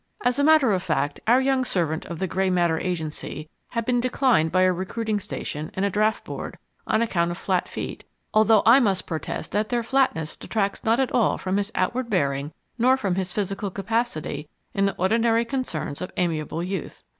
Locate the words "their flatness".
9.69-10.35